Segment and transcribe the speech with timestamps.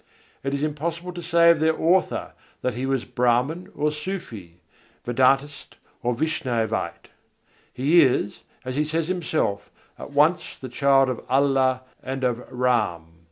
[0.43, 4.53] It is impossible to say of their author that he was Brâhman or Sûfî,
[5.05, 7.09] Vedântist or Vaishnavite.
[7.71, 9.69] He is, as he says himself,
[9.99, 13.09] "at once the child of Allah and of Râm."